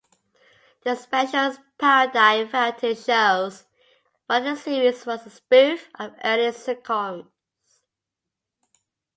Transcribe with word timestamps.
The 0.83 0.95
specials 0.95 1.59
parodied 1.77 2.49
variety 2.51 2.95
shows, 2.95 3.65
while 4.25 4.43
the 4.43 4.55
series 4.55 5.05
was 5.05 5.27
a 5.27 5.29
spoof 5.29 5.89
of 5.93 6.15
early 6.23 6.51
sitcoms. 6.53 7.27